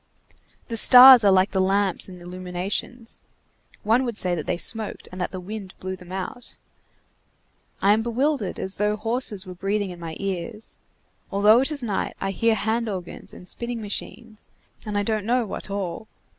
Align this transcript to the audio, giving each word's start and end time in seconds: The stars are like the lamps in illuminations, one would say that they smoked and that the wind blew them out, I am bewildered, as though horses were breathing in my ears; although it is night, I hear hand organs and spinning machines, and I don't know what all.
The 0.67 0.77
stars 0.77 1.23
are 1.23 1.31
like 1.31 1.51
the 1.51 1.61
lamps 1.61 2.09
in 2.09 2.19
illuminations, 2.19 3.21
one 3.83 4.03
would 4.03 4.17
say 4.17 4.33
that 4.33 4.47
they 4.47 4.57
smoked 4.57 5.07
and 5.11 5.21
that 5.21 5.29
the 5.29 5.39
wind 5.39 5.75
blew 5.79 5.95
them 5.95 6.11
out, 6.11 6.57
I 7.83 7.93
am 7.93 8.01
bewildered, 8.01 8.57
as 8.57 8.73
though 8.77 8.95
horses 8.95 9.45
were 9.45 9.53
breathing 9.53 9.91
in 9.91 9.99
my 9.99 10.17
ears; 10.19 10.79
although 11.31 11.59
it 11.61 11.69
is 11.71 11.83
night, 11.83 12.15
I 12.19 12.31
hear 12.31 12.55
hand 12.55 12.89
organs 12.89 13.31
and 13.31 13.47
spinning 13.47 13.79
machines, 13.79 14.49
and 14.87 14.97
I 14.97 15.03
don't 15.03 15.23
know 15.23 15.45
what 15.45 15.69
all. 15.69 16.07